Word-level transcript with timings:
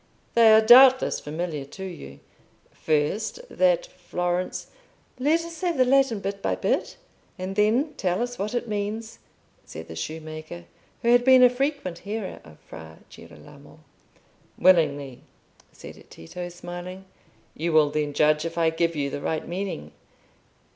They 0.33 0.51
are 0.51 0.61
doubtless 0.65 1.19
familiar 1.19 1.63
to 1.63 1.83
you. 1.83 2.21
First, 2.71 3.39
that 3.51 3.85
Florence—" 3.85 4.65
"Let 5.19 5.41
us 5.45 5.61
have 5.61 5.77
the 5.77 5.85
Latin 5.85 6.21
bit 6.21 6.41
by 6.41 6.55
bit, 6.55 6.97
and 7.37 7.55
then 7.55 7.93
tell 7.97 8.23
us 8.23 8.39
what 8.39 8.55
it 8.55 8.67
means," 8.67 9.19
said 9.63 9.87
the 9.87 9.95
shoemaker, 9.95 10.65
who 11.03 11.09
had 11.11 11.23
been 11.23 11.43
a 11.43 11.51
frequent 11.51 11.99
hearer 11.99 12.41
of 12.43 12.57
Fra 12.67 12.97
Girolamo. 13.11 13.81
"Willingly," 14.57 15.21
said 15.71 16.03
Tito, 16.09 16.49
smiling. 16.49 17.05
"You 17.55 17.71
will 17.71 17.91
then 17.91 18.13
judge 18.13 18.43
if 18.43 18.57
I 18.57 18.71
give 18.71 18.95
you 18.95 19.11
the 19.11 19.21
right 19.21 19.47
meaning." 19.47 19.91